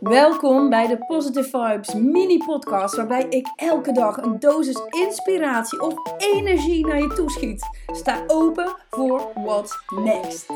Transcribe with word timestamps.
Welkom 0.00 0.70
bij 0.70 0.86
de 0.86 0.98
Positive 1.06 1.48
Vibes 1.48 1.94
mini 1.94 2.38
podcast 2.38 2.96
waarbij 2.96 3.26
ik 3.28 3.52
elke 3.56 3.92
dag 3.92 4.16
een 4.16 4.38
dosis 4.38 4.80
inspiratie 4.90 5.80
of 5.80 5.94
energie 6.18 6.86
naar 6.86 7.00
je 7.00 7.12
toeschiet. 7.14 7.68
Sta 7.86 8.24
open 8.26 8.76
voor 8.90 9.30
what's 9.34 9.78
next. 10.04 10.46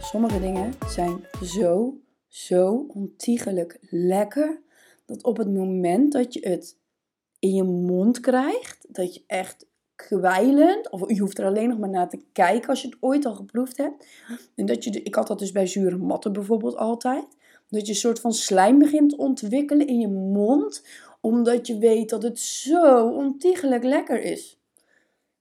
Sommige 0.00 0.40
dingen 0.40 0.74
zijn 0.86 1.26
zo, 1.42 1.94
zo 2.28 2.86
ontiegelijk 2.88 3.78
lekker 3.90 4.62
dat 5.06 5.22
op 5.22 5.36
het 5.36 5.54
moment 5.54 6.12
dat 6.12 6.34
je 6.34 6.48
het 6.48 6.78
in 7.38 7.54
je 7.54 7.64
mond 7.64 8.20
krijgt, 8.20 8.86
dat 8.88 9.14
je 9.14 9.22
echt 9.26 9.66
kwijlend, 10.06 10.90
of 10.90 11.12
je 11.12 11.20
hoeft 11.20 11.38
er 11.38 11.46
alleen 11.46 11.68
nog 11.68 11.78
maar 11.78 11.88
naar 11.88 12.08
te 12.08 12.24
kijken 12.32 12.68
als 12.68 12.82
je 12.82 12.88
het 12.88 12.96
ooit 13.00 13.24
al 13.26 13.34
geproefd 13.34 13.76
hebt. 13.76 14.06
En 14.54 14.66
dat 14.66 14.84
je, 14.84 15.02
ik 15.02 15.14
had 15.14 15.26
dat 15.26 15.38
dus 15.38 15.52
bij 15.52 15.66
zure 15.66 15.96
matten 15.96 16.32
bijvoorbeeld 16.32 16.76
altijd, 16.76 17.26
dat 17.68 17.86
je 17.86 17.92
een 17.92 17.98
soort 17.98 18.20
van 18.20 18.32
slijm 18.32 18.78
begint 18.78 19.10
te 19.10 19.16
ontwikkelen 19.16 19.86
in 19.86 20.00
je 20.00 20.08
mond, 20.08 20.84
omdat 21.20 21.66
je 21.66 21.78
weet 21.78 22.08
dat 22.08 22.22
het 22.22 22.38
zo 22.38 23.08
ontiegelijk 23.08 23.84
lekker 23.84 24.22
is. 24.22 24.60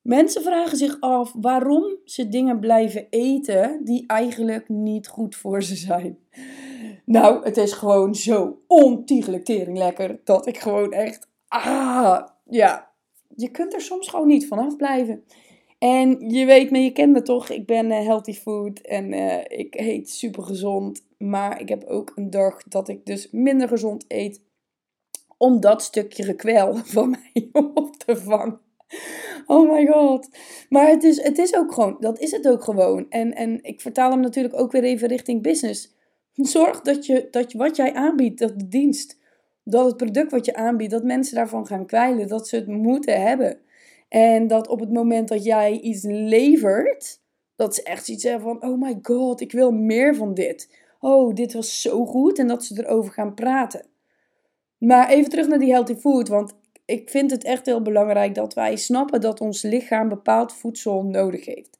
Mensen 0.01 0.41
vragen 0.41 0.77
zich 0.77 0.97
af 0.99 1.33
waarom 1.35 1.97
ze 2.05 2.29
dingen 2.29 2.59
blijven 2.59 3.07
eten 3.09 3.81
die 3.83 4.03
eigenlijk 4.07 4.69
niet 4.69 5.07
goed 5.07 5.35
voor 5.35 5.63
ze 5.63 5.75
zijn. 5.75 6.19
Nou, 7.05 7.43
het 7.43 7.57
is 7.57 7.73
gewoon 7.73 8.15
zo 8.15 8.61
ontiegelijk 8.67 9.45
tering 9.45 9.77
lekker 9.77 10.19
dat 10.23 10.47
ik 10.47 10.57
gewoon 10.57 10.93
echt, 10.93 11.27
ah, 11.47 12.27
ja, 12.45 12.90
je 13.35 13.49
kunt 13.49 13.73
er 13.73 13.81
soms 13.81 14.07
gewoon 14.07 14.27
niet 14.27 14.47
vanaf 14.47 14.75
blijven. 14.75 15.23
En 15.79 16.29
je 16.29 16.45
weet 16.45 16.71
me, 16.71 16.79
je 16.79 16.91
kent 16.91 17.13
me 17.13 17.21
toch, 17.21 17.49
ik 17.49 17.65
ben 17.65 17.85
uh, 17.85 18.05
healthy 18.05 18.33
food 18.33 18.79
en 18.79 19.13
uh, 19.13 19.37
ik 19.47 19.75
eet 19.75 20.09
super 20.09 20.43
gezond. 20.43 21.05
Maar 21.17 21.61
ik 21.61 21.69
heb 21.69 21.83
ook 21.83 22.11
een 22.15 22.29
dag 22.29 22.63
dat 22.63 22.89
ik 22.89 23.05
dus 23.05 23.31
minder 23.31 23.67
gezond 23.67 24.05
eet. 24.07 24.41
Om 25.37 25.59
dat 25.59 25.83
stukje 25.83 26.23
gekwel 26.23 26.75
van 26.95 27.09
mij 27.09 27.49
op 27.73 27.95
te 27.95 28.17
vangen. 28.17 28.59
Oh 29.45 29.71
my 29.71 29.85
god. 29.85 30.29
Maar 30.69 30.87
het 30.87 31.03
is, 31.03 31.21
het 31.21 31.37
is 31.37 31.55
ook 31.55 31.73
gewoon, 31.73 31.97
dat 31.99 32.19
is 32.19 32.31
het 32.31 32.47
ook 32.47 32.63
gewoon. 32.63 33.05
En, 33.09 33.33
en 33.33 33.63
ik 33.63 33.81
vertaal 33.81 34.11
hem 34.11 34.19
natuurlijk 34.19 34.59
ook 34.59 34.71
weer 34.71 34.83
even 34.83 35.07
richting 35.07 35.41
business. 35.41 35.95
Zorg 36.33 36.81
dat, 36.81 37.05
je, 37.05 37.27
dat 37.31 37.51
je, 37.51 37.57
wat 37.57 37.75
jij 37.75 37.93
aanbiedt, 37.93 38.39
dat 38.39 38.59
de 38.59 38.67
dienst, 38.67 39.19
dat 39.63 39.85
het 39.85 39.97
product 39.97 40.31
wat 40.31 40.45
je 40.45 40.55
aanbiedt, 40.55 40.91
dat 40.91 41.03
mensen 41.03 41.35
daarvan 41.35 41.67
gaan 41.67 41.85
kwijlen, 41.85 42.27
dat 42.27 42.47
ze 42.47 42.55
het 42.55 42.67
moeten 42.67 43.21
hebben. 43.21 43.57
En 44.09 44.47
dat 44.47 44.67
op 44.67 44.79
het 44.79 44.91
moment 44.91 45.27
dat 45.27 45.43
jij 45.43 45.79
iets 45.79 46.03
levert, 46.03 47.19
dat 47.55 47.75
ze 47.75 47.83
echt 47.83 48.09
iets 48.09 48.23
hebben 48.23 48.41
van, 48.59 48.69
oh 48.69 48.81
my 48.81 48.99
god, 49.01 49.41
ik 49.41 49.51
wil 49.51 49.71
meer 49.71 50.15
van 50.15 50.33
dit. 50.33 50.69
Oh, 50.99 51.35
dit 51.35 51.53
was 51.53 51.81
zo 51.81 52.05
goed. 52.05 52.39
En 52.39 52.47
dat 52.47 52.63
ze 52.63 52.83
erover 52.83 53.13
gaan 53.13 53.33
praten. 53.33 53.85
Maar 54.77 55.09
even 55.09 55.29
terug 55.29 55.47
naar 55.47 55.59
die 55.59 55.71
healthy 55.71 55.95
food, 55.95 56.27
want 56.27 56.53
ik 56.85 57.09
vind 57.09 57.31
het 57.31 57.43
echt 57.43 57.65
heel 57.65 57.81
belangrijk 57.81 58.35
dat 58.35 58.53
wij 58.53 58.75
snappen 58.75 59.21
dat 59.21 59.41
ons 59.41 59.61
lichaam 59.61 60.09
bepaald 60.09 60.53
voedsel 60.53 61.03
nodig 61.03 61.45
heeft. 61.45 61.79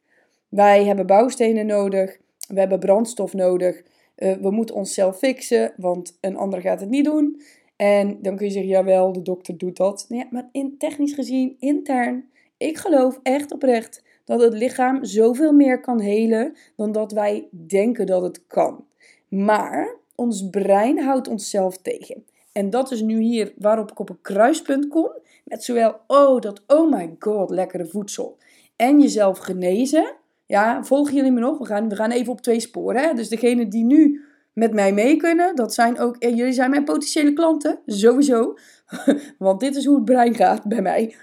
Wij 0.50 0.86
hebben 0.86 1.06
bouwstenen 1.06 1.66
nodig, 1.66 2.18
we 2.48 2.60
hebben 2.60 2.80
brandstof 2.80 3.34
nodig, 3.34 3.82
uh, 4.18 4.34
we 4.34 4.52
moeten 4.52 4.76
onszelf 4.76 5.18
fixen, 5.18 5.74
want 5.78 6.18
een 6.22 6.38
ander 6.38 6.62
gaat 6.62 6.80
het 6.80 6.90
niet 6.90 7.06
doen. 7.06 7.42
En 7.82 8.18
dan 8.22 8.36
kun 8.36 8.46
je 8.46 8.52
zeggen, 8.52 8.72
jawel, 8.72 9.14
de 9.14 9.22
dokter 9.22 9.58
doet 9.58 9.78
dat. 9.78 10.06
Ja, 10.10 10.26
maar 10.30 10.50
in, 10.52 10.78
technisch 10.78 11.14
gezien, 11.14 11.56
intern, 11.60 12.30
ik 12.58 12.78
geloof 12.78 13.20
echt 13.24 13.52
oprecht 13.52 14.04
dat 14.26 14.42
het 14.42 14.54
lichaam 14.54 15.06
zoveel 15.06 15.52
meer 15.52 15.80
kan 15.80 16.00
helen 16.00 16.56
dan 16.76 16.92
dat 16.92 17.12
wij 17.12 17.48
denken 17.52 18.06
dat 18.06 18.22
het 18.22 18.48
kan. 18.48 18.86
Maar 19.28 19.96
ons 20.16 20.50
brein 20.50 21.00
houdt 21.00 21.28
onszelf 21.28 21.78
tegen. 21.78 22.26
En 22.52 22.70
dat 22.70 22.92
is 22.92 23.02
nu 23.02 23.22
hier 23.22 23.54
waarop 23.58 23.92
ik 23.92 24.00
op 24.00 24.10
een 24.10 24.22
kruispunt 24.22 24.88
kom. 24.88 25.12
Met 25.44 25.64
zowel, 25.64 25.96
oh, 26.08 26.40
dat, 26.40 26.64
oh 26.68 26.92
my 26.92 27.16
god, 27.20 27.50
lekkere 27.50 27.86
voedsel. 27.86 28.38
En 28.76 29.00
jezelf 29.00 29.38
genezen. 29.38 30.14
Ja, 30.46 30.84
volgen 30.84 31.16
jullie 31.16 31.32
me 31.32 31.40
nog? 31.40 31.58
We 31.58 31.66
gaan, 31.66 31.90
we 31.90 31.96
gaan 31.96 32.12
even 32.12 32.32
op 32.32 32.42
twee 32.42 32.60
sporen. 32.60 33.02
Hè? 33.02 33.14
Dus 33.14 33.30
degene 33.30 33.68
die 33.68 33.84
nu 33.84 34.22
met 34.54 34.74
mij 34.74 34.94
mee 34.94 35.16
kunnen, 35.16 35.56
dat 35.56 35.74
zijn 35.74 36.00
ook, 36.00 36.16
eh, 36.16 36.36
jullie 36.36 36.54
zijn 36.54 36.70
mijn 36.70 36.84
potentiële 36.84 37.34
klanten, 37.34 37.80
sowieso. 37.86 38.58
Want 39.38 39.60
dit 39.60 39.76
is 39.76 39.86
hoe 39.86 39.96
het 39.96 40.06
brein 40.06 40.36
gaat 40.36 40.64
bij 40.64 40.82
mij. 40.82 41.16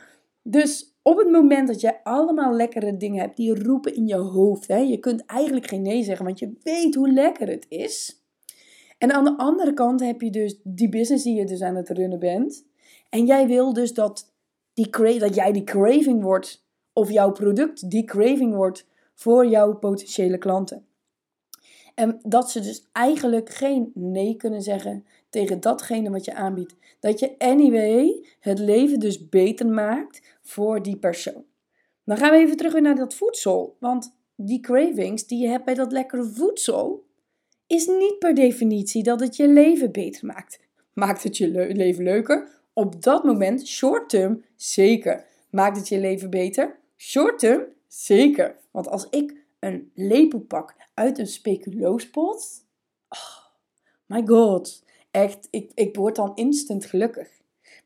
Dus 0.42 0.96
op 1.02 1.18
het 1.18 1.30
moment 1.30 1.68
dat 1.68 1.80
jij 1.80 2.00
allemaal 2.02 2.52
lekkere 2.52 2.96
dingen 2.96 3.20
hebt 3.20 3.36
die 3.36 3.62
roepen 3.62 3.94
in 3.94 4.06
je 4.06 4.16
hoofd, 4.16 4.68
hè, 4.68 4.76
je 4.76 4.98
kunt 4.98 5.24
eigenlijk 5.26 5.66
geen 5.66 5.82
nee 5.82 6.02
zeggen, 6.02 6.24
want 6.24 6.38
je 6.38 6.52
weet 6.62 6.94
hoe 6.94 7.12
lekker 7.12 7.48
het 7.48 7.66
is. 7.68 8.22
En 8.98 9.12
aan 9.12 9.24
de 9.24 9.36
andere 9.36 9.74
kant 9.74 10.00
heb 10.00 10.20
je 10.20 10.30
dus 10.30 10.60
die 10.64 10.88
business 10.88 11.24
die 11.24 11.34
je 11.34 11.46
dus 11.46 11.62
aan 11.62 11.76
het 11.76 11.88
runnen 11.88 12.18
bent. 12.18 12.66
En 13.10 13.26
jij 13.26 13.46
wil 13.46 13.72
dus 13.72 13.94
dat, 13.94 14.32
die, 14.74 15.18
dat 15.18 15.34
jij 15.34 15.52
die 15.52 15.64
craving 15.64 16.22
wordt, 16.22 16.66
of 16.92 17.10
jouw 17.10 17.32
product 17.32 17.90
die 17.90 18.04
craving 18.04 18.54
wordt 18.54 18.86
voor 19.14 19.46
jouw 19.46 19.74
potentiële 19.74 20.38
klanten. 20.38 20.87
En 21.98 22.18
dat 22.22 22.50
ze 22.50 22.60
dus 22.60 22.88
eigenlijk 22.92 23.50
geen 23.50 23.90
nee 23.94 24.36
kunnen 24.36 24.62
zeggen 24.62 25.04
tegen 25.30 25.60
datgene 25.60 26.10
wat 26.10 26.24
je 26.24 26.34
aanbiedt. 26.34 26.74
Dat 27.00 27.18
je 27.18 27.34
anyway 27.38 28.26
het 28.40 28.58
leven 28.58 29.00
dus 29.00 29.28
beter 29.28 29.66
maakt 29.66 30.22
voor 30.42 30.82
die 30.82 30.96
persoon. 30.96 31.44
Dan 32.04 32.16
gaan 32.16 32.30
we 32.30 32.36
even 32.36 32.56
terug 32.56 32.72
weer 32.72 32.82
naar 32.82 32.94
dat 32.94 33.14
voedsel. 33.14 33.76
Want 33.78 34.16
die 34.36 34.60
cravings 34.60 35.26
die 35.26 35.42
je 35.42 35.48
hebt 35.48 35.64
bij 35.64 35.74
dat 35.74 35.92
lekkere 35.92 36.24
voedsel, 36.24 37.04
is 37.66 37.86
niet 37.86 38.18
per 38.18 38.34
definitie 38.34 39.02
dat 39.02 39.20
het 39.20 39.36
je 39.36 39.48
leven 39.48 39.92
beter 39.92 40.26
maakt. 40.26 40.60
Maakt 40.92 41.22
het 41.22 41.36
je 41.36 41.48
leven 41.72 42.04
leuker? 42.04 42.48
Op 42.72 43.02
dat 43.02 43.24
moment, 43.24 43.66
short 43.66 44.08
term, 44.08 44.44
zeker. 44.56 45.24
Maakt 45.50 45.76
het 45.76 45.88
je 45.88 45.98
leven 45.98 46.30
beter? 46.30 46.78
Short 46.96 47.38
term, 47.38 47.62
zeker. 47.86 48.56
Want 48.70 48.88
als 48.88 49.06
ik 49.10 49.46
een 49.58 49.90
lepel 49.94 50.40
pak 50.40 50.74
uit 50.94 51.18
een 51.18 51.26
speculoospot. 51.26 52.64
Oh, 53.08 53.44
my 54.06 54.26
god. 54.26 54.84
Echt, 55.10 55.48
ik, 55.50 55.70
ik 55.74 55.96
word 55.96 56.16
dan 56.16 56.32
instant 56.34 56.84
gelukkig. 56.84 57.28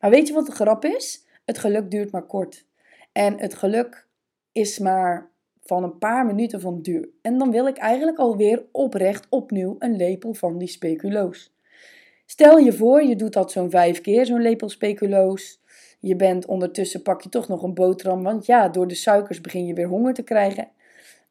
Maar 0.01 0.11
weet 0.11 0.29
je 0.29 0.35
wat 0.35 0.47
de 0.47 0.53
grap 0.53 0.85
is? 0.85 1.25
Het 1.45 1.59
geluk 1.59 1.91
duurt 1.91 2.11
maar 2.11 2.27
kort. 2.27 2.67
En 3.13 3.39
het 3.39 3.55
geluk 3.55 4.07
is 4.53 4.79
maar 4.79 5.31
van 5.63 5.83
een 5.83 5.99
paar 5.99 6.27
minuten 6.27 6.61
van 6.61 6.83
duur. 6.83 7.09
En 7.23 7.39
dan 7.39 7.51
wil 7.51 7.67
ik 7.67 7.77
eigenlijk 7.77 8.19
alweer 8.19 8.65
oprecht 8.73 9.27
opnieuw 9.29 9.77
een 9.79 9.97
lepel 9.97 10.35
van 10.35 10.59
die 10.59 10.69
speculoos. 10.69 11.55
Stel 12.27 12.59
je 12.59 12.73
voor, 12.73 13.03
je 13.03 13.17
doet 13.17 13.33
dat 13.33 13.53
zo'n 13.53 13.71
vijf 13.71 14.01
keer, 14.01 14.27
zo'n 14.27 14.43
lepel 14.43 14.69
speculoos. 14.69 15.61
Je 16.01 16.17
bent 16.17 16.47
ondertussen, 16.47 17.03
pak 17.03 17.23
je 17.23 17.29
toch 17.29 17.49
nog 17.49 17.63
een 17.63 17.75
boterham, 17.75 18.23
want 18.23 18.47
ja, 18.47 18.69
door 18.69 18.89
de 18.89 18.95
suikers 18.95 19.41
begin 19.41 19.67
je 19.67 19.75
weer 19.75 19.89
honger 19.89 20.15
te 20.15 20.23
krijgen. 20.23 20.69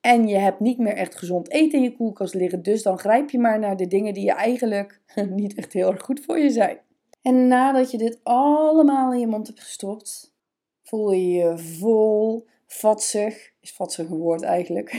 En 0.01 0.27
je 0.27 0.37
hebt 0.37 0.59
niet 0.59 0.77
meer 0.77 0.95
echt 0.95 1.15
gezond 1.15 1.49
eten 1.49 1.77
in 1.77 1.83
je 1.83 1.95
koelkast 1.95 2.33
liggen. 2.33 2.63
Dus 2.63 2.83
dan 2.83 2.99
grijp 2.99 3.29
je 3.29 3.39
maar 3.39 3.59
naar 3.59 3.77
de 3.77 3.87
dingen 3.87 4.13
die 4.13 4.25
je 4.25 4.33
eigenlijk 4.33 5.01
niet 5.29 5.55
echt 5.55 5.73
heel 5.73 5.91
erg 5.91 6.03
goed 6.03 6.19
voor 6.19 6.39
je 6.39 6.49
zijn. 6.49 6.79
En 7.21 7.47
nadat 7.47 7.91
je 7.91 7.97
dit 7.97 8.19
allemaal 8.23 9.13
in 9.13 9.19
je 9.19 9.27
mond 9.27 9.47
hebt 9.47 9.59
gestopt, 9.59 10.33
voel 10.83 11.11
je 11.11 11.31
je 11.31 11.57
vol, 11.57 12.45
vatsig. 12.67 13.51
Is 13.59 13.73
vatsig 13.73 14.09
een 14.09 14.17
woord 14.17 14.41
eigenlijk. 14.41 14.91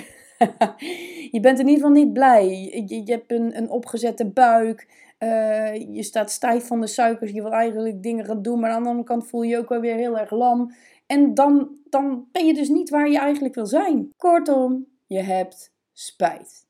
je 1.33 1.39
bent 1.41 1.59
in 1.59 1.69
ieder 1.69 1.83
geval 1.83 2.03
niet 2.03 2.13
blij. 2.13 2.49
Je, 2.87 3.05
je 3.05 3.13
hebt 3.13 3.33
een, 3.33 3.57
een 3.57 3.71
opgezette 3.71 4.27
buik. 4.27 4.89
Uh, 5.19 5.75
je 5.75 6.03
staat 6.03 6.31
stijf 6.31 6.67
van 6.67 6.81
de 6.81 6.87
suikers. 6.87 7.31
Je 7.31 7.43
wil 7.43 7.53
eigenlijk 7.53 8.03
dingen 8.03 8.25
gaan 8.25 8.43
doen. 8.43 8.61
Maar 8.61 8.71
aan 8.71 8.83
de 8.83 8.89
andere 8.89 9.07
kant 9.07 9.27
voel 9.27 9.43
je 9.43 9.49
je 9.49 9.59
ook 9.59 9.69
wel 9.69 9.81
weer 9.81 9.97
heel 9.97 10.19
erg 10.19 10.31
lam. 10.31 10.73
En 11.07 11.35
dan, 11.35 11.69
dan 11.85 12.29
ben 12.33 12.47
je 12.47 12.55
dus 12.55 12.69
niet 12.69 12.91
waar 12.91 13.11
je 13.11 13.19
eigenlijk 13.19 13.55
wil 13.55 13.67
zijn. 13.67 14.13
Kortom, 14.17 14.87
je 15.13 15.21
hebt 15.21 15.73
spijt. 15.93 16.67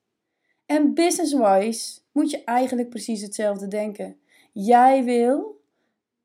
En 0.66 0.94
business-wise 0.94 2.00
moet 2.12 2.30
je 2.30 2.44
eigenlijk 2.44 2.88
precies 2.88 3.22
hetzelfde 3.22 3.68
denken. 3.68 4.16
Jij 4.52 5.04
wil 5.04 5.60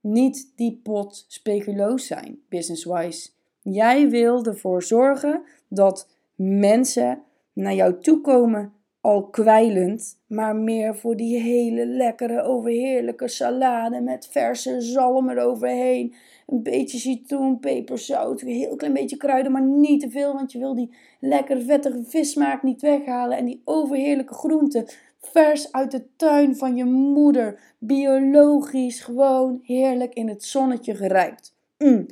niet 0.02 0.52
die 0.56 0.80
pot 0.84 1.26
speculoos 1.28 2.08
zijn, 2.08 2.40
business-wise. 2.50 3.30
Jij 3.62 4.10
wil 4.10 4.46
ervoor 4.46 4.84
zorgen 4.84 5.44
dat 5.68 6.10
mensen 6.36 7.24
naar 7.54 7.74
jou 7.74 8.02
toe 8.02 8.22
komen 8.22 8.74
al 9.02 9.30
kwijlend, 9.30 10.22
maar 10.28 10.56
meer 10.56 10.96
voor 10.96 11.16
die 11.16 11.40
hele 11.40 11.86
lekkere, 11.86 12.42
overheerlijke 12.42 13.28
salade 13.28 14.02
met 14.02 14.28
verse 14.32 14.82
zalm 14.82 15.30
eroverheen. 15.30 16.16
Een 16.48 16.64
beetje 16.64 16.98
citroen, 16.98 17.60
peperzout, 17.60 18.42
een 18.42 18.48
heel 18.48 18.76
klein 18.76 18.94
beetje 18.94 19.18
kruiden, 19.18 19.52
maar 19.52 19.66
niet 19.66 20.02
te 20.02 20.10
veel, 20.10 20.34
want 20.34 20.52
je 20.52 20.60
wil 20.60 20.76
die 20.76 20.96
lekker 21.20 21.62
vettige 21.62 22.04
vissmaak 22.04 22.64
niet 22.64 22.82
weghalen. 22.82 23.38
En 23.38 23.46
die 23.46 23.62
overheerlijke 23.66 24.34
groenten, 24.34 24.86
vers 25.22 25.72
uit 25.72 25.92
de 25.92 26.06
tuin 26.16 26.56
van 26.56 26.76
je 26.76 26.86
moeder, 26.86 27.60
biologisch, 27.80 29.00
gewoon 29.00 29.60
heerlijk 29.64 30.14
in 30.14 30.28
het 30.28 30.44
zonnetje 30.44 30.96
gerijpt. 30.96 31.56
Mm. 31.78 32.06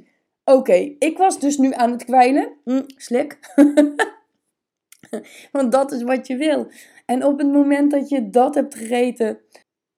Oké, 0.46 0.96
ik 1.00 1.18
was 1.18 1.40
dus 1.40 1.58
nu 1.58 1.74
aan 1.74 1.92
het 1.92 2.06
kwijlen. 2.06 2.50
Mm, 2.64 2.84
slik. 2.88 3.40
Want 5.52 5.72
dat 5.72 5.92
is 5.92 6.04
wat 6.04 6.28
je 6.28 6.36
wil. 6.36 6.68
En 7.06 7.26
op 7.26 7.38
het 7.38 7.52
moment 7.52 7.92
dat 7.92 8.10
je 8.10 8.30
dat 8.30 8.56
hebt 8.56 8.76
gegeten, 8.76 9.40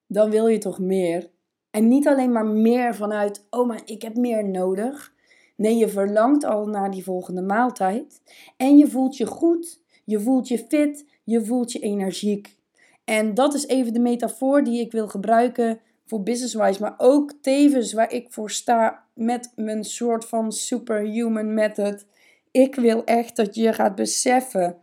dan 0.06 0.30
wil 0.30 0.46
je 0.46 0.58
toch 0.58 0.78
meer. 0.78 1.30
En 1.70 1.88
niet 1.88 2.08
alleen 2.08 2.32
maar 2.32 2.46
meer 2.46 2.94
vanuit, 2.94 3.46
oh 3.50 3.66
maar 3.66 3.80
ik 3.84 4.02
heb 4.02 4.16
meer 4.16 4.48
nodig. 4.48 5.14
Nee, 5.56 5.76
je 5.76 5.88
verlangt 5.88 6.44
al 6.44 6.66
naar 6.66 6.90
die 6.90 7.04
volgende 7.04 7.42
maaltijd. 7.42 8.20
En 8.56 8.76
je 8.76 8.86
voelt 8.86 9.16
je 9.16 9.26
goed, 9.26 9.80
je 10.04 10.20
voelt 10.20 10.48
je 10.48 10.58
fit, 10.58 11.04
je 11.24 11.44
voelt 11.44 11.72
je 11.72 11.78
energiek. 11.78 12.56
En 13.04 13.34
dat 13.34 13.54
is 13.54 13.66
even 13.66 13.92
de 13.92 14.00
metafoor 14.00 14.64
die 14.64 14.80
ik 14.80 14.92
wil 14.92 15.08
gebruiken 15.08 15.80
voor 16.06 16.22
business-wise, 16.22 16.80
maar 16.80 16.94
ook 16.96 17.32
tevens 17.40 17.92
waar 17.92 18.12
ik 18.12 18.26
voor 18.30 18.50
sta 18.50 19.04
met 19.14 19.52
mijn 19.56 19.84
soort 19.84 20.24
van 20.24 20.52
superhuman 20.52 21.54
method. 21.54 22.06
Ik 22.50 22.74
wil 22.74 23.04
echt 23.04 23.36
dat 23.36 23.54
je 23.54 23.72
gaat 23.72 23.94
beseffen 23.94 24.76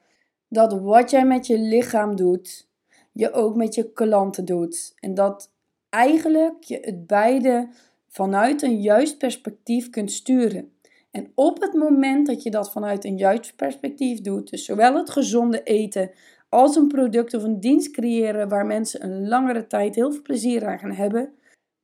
dat 0.49 0.81
wat 0.81 1.09
jij 1.09 1.25
met 1.25 1.47
je 1.47 1.59
lichaam 1.59 2.15
doet, 2.15 2.69
je 3.11 3.31
ook 3.31 3.55
met 3.55 3.75
je 3.75 3.91
klanten 3.91 4.45
doet. 4.45 4.93
En 4.99 5.13
dat 5.13 5.51
eigenlijk 5.89 6.63
je 6.63 6.77
het 6.81 7.07
beide 7.07 7.69
vanuit 8.07 8.61
een 8.61 8.81
juist 8.81 9.17
perspectief 9.17 9.89
kunt 9.89 10.11
sturen. 10.11 10.73
En 11.11 11.31
op 11.35 11.61
het 11.61 11.73
moment 11.73 12.27
dat 12.27 12.43
je 12.43 12.51
dat 12.51 12.71
vanuit 12.71 13.05
een 13.05 13.17
juist 13.17 13.55
perspectief 13.55 14.21
doet, 14.21 14.49
dus 14.49 14.65
zowel 14.65 14.95
het 14.95 15.09
gezonde 15.09 15.63
eten 15.63 16.11
als 16.49 16.75
een 16.75 16.87
product 16.87 17.33
of 17.33 17.43
een 17.43 17.59
dienst 17.59 17.91
creëren 17.91 18.49
waar 18.49 18.65
mensen 18.65 19.03
een 19.03 19.27
langere 19.27 19.67
tijd 19.67 19.95
heel 19.95 20.11
veel 20.11 20.21
plezier 20.21 20.65
aan 20.65 20.79
gaan 20.79 20.91
hebben, 20.91 21.33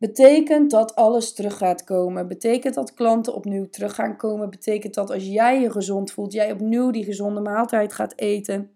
betekent 0.01 0.71
dat 0.71 0.95
alles 0.95 1.33
terug 1.33 1.57
gaat 1.57 1.83
komen. 1.83 2.27
Betekent 2.27 2.73
dat 2.73 2.93
klanten 2.93 3.35
opnieuw 3.35 3.69
terug 3.69 3.95
gaan 3.95 4.17
komen. 4.17 4.49
Betekent 4.49 4.93
dat 4.93 5.11
als 5.11 5.25
jij 5.25 5.61
je 5.61 5.71
gezond 5.71 6.11
voelt, 6.11 6.33
jij 6.33 6.51
opnieuw 6.51 6.91
die 6.91 7.03
gezonde 7.03 7.41
maaltijd 7.41 7.93
gaat 7.93 8.13
eten. 8.15 8.71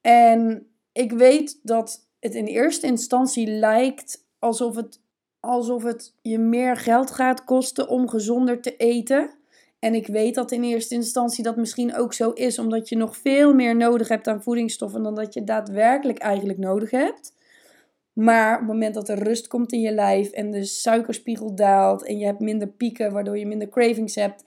En 0.00 0.66
ik 0.92 1.12
weet 1.12 1.60
dat 1.62 2.08
het 2.20 2.34
in 2.34 2.44
eerste 2.44 2.86
instantie 2.86 3.46
lijkt 3.46 4.24
alsof 4.38 4.76
het, 4.76 5.00
alsof 5.40 5.82
het 5.82 6.14
je 6.22 6.38
meer 6.38 6.76
geld 6.76 7.10
gaat 7.10 7.44
kosten 7.44 7.88
om 7.88 8.08
gezonder 8.08 8.60
te 8.60 8.76
eten. 8.76 9.30
En 9.78 9.94
ik 9.94 10.06
weet 10.06 10.34
dat 10.34 10.52
in 10.52 10.62
eerste 10.62 10.94
instantie 10.94 11.44
dat 11.44 11.56
misschien 11.56 11.94
ook 11.94 12.12
zo 12.12 12.30
is, 12.30 12.58
omdat 12.58 12.88
je 12.88 12.96
nog 12.96 13.16
veel 13.16 13.54
meer 13.54 13.76
nodig 13.76 14.08
hebt 14.08 14.28
aan 14.28 14.42
voedingsstoffen 14.42 15.02
dan 15.02 15.14
dat 15.14 15.34
je 15.34 15.44
daadwerkelijk 15.44 16.18
eigenlijk 16.18 16.58
nodig 16.58 16.90
hebt. 16.90 17.35
Maar 18.16 18.52
op 18.52 18.58
het 18.58 18.68
moment 18.68 18.94
dat 18.94 19.08
er 19.08 19.22
rust 19.22 19.46
komt 19.46 19.72
in 19.72 19.80
je 19.80 19.92
lijf 19.92 20.30
en 20.30 20.50
de 20.50 20.64
suikerspiegel 20.64 21.54
daalt 21.54 22.04
en 22.04 22.18
je 22.18 22.24
hebt 22.24 22.40
minder 22.40 22.68
pieken, 22.68 23.12
waardoor 23.12 23.38
je 23.38 23.46
minder 23.46 23.68
cravings 23.68 24.14
hebt, 24.14 24.44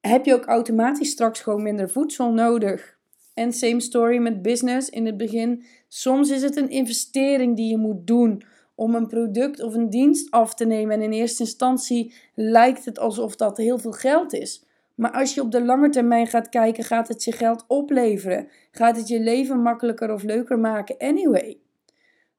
heb 0.00 0.24
je 0.24 0.34
ook 0.34 0.44
automatisch 0.44 1.10
straks 1.10 1.40
gewoon 1.40 1.62
minder 1.62 1.90
voedsel 1.90 2.32
nodig. 2.32 2.98
En 3.34 3.52
same 3.52 3.80
story 3.80 4.18
met 4.18 4.42
business 4.42 4.88
in 4.88 5.06
het 5.06 5.16
begin. 5.16 5.64
Soms 5.88 6.30
is 6.30 6.42
het 6.42 6.56
een 6.56 6.70
investering 6.70 7.56
die 7.56 7.70
je 7.70 7.76
moet 7.76 8.06
doen 8.06 8.42
om 8.74 8.94
een 8.94 9.06
product 9.06 9.62
of 9.62 9.74
een 9.74 9.90
dienst 9.90 10.30
af 10.30 10.54
te 10.54 10.64
nemen. 10.64 10.94
En 10.94 11.02
in 11.02 11.12
eerste 11.12 11.42
instantie 11.42 12.14
lijkt 12.34 12.84
het 12.84 12.98
alsof 12.98 13.36
dat 13.36 13.56
heel 13.56 13.78
veel 13.78 13.92
geld 13.92 14.32
is. 14.32 14.64
Maar 14.94 15.12
als 15.12 15.34
je 15.34 15.40
op 15.40 15.50
de 15.50 15.64
lange 15.64 15.88
termijn 15.88 16.26
gaat 16.26 16.48
kijken, 16.48 16.84
gaat 16.84 17.08
het 17.08 17.24
je 17.24 17.32
geld 17.32 17.64
opleveren. 17.68 18.48
Gaat 18.70 18.96
het 18.96 19.08
je 19.08 19.20
leven 19.20 19.62
makkelijker 19.62 20.12
of 20.12 20.22
leuker 20.22 20.58
maken 20.58 20.98
anyway. 20.98 21.62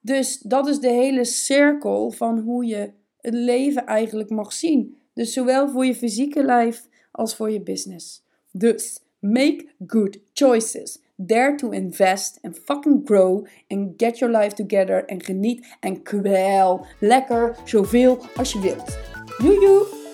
Dus 0.05 0.39
dat 0.39 0.67
is 0.67 0.79
de 0.79 0.89
hele 0.89 1.23
cirkel 1.23 2.11
van 2.11 2.39
hoe 2.39 2.65
je 2.65 2.91
het 3.21 3.33
leven 3.33 3.85
eigenlijk 3.85 4.29
mag 4.29 4.53
zien. 4.53 4.97
Dus 5.13 5.33
zowel 5.33 5.69
voor 5.69 5.85
je 5.85 5.95
fysieke 5.95 6.43
lijf 6.43 6.87
als 7.11 7.35
voor 7.35 7.51
je 7.51 7.61
business. 7.61 8.23
Dus 8.51 8.99
make 9.19 9.65
good 9.87 10.19
choices. 10.33 11.01
Dare 11.15 11.55
to 11.55 11.69
invest 11.69 12.39
and 12.41 12.59
fucking 12.59 13.01
grow 13.05 13.45
and 13.67 13.93
get 13.97 14.17
your 14.17 14.37
life 14.37 14.55
together 14.55 15.05
en 15.05 15.23
geniet 15.23 15.75
en 15.79 16.01
kwel 16.01 16.85
lekker 16.99 17.57
zoveel 17.63 18.19
als 18.35 18.53
je 18.53 18.59
wilt. 18.59 18.97
Joejoe! 19.37 20.04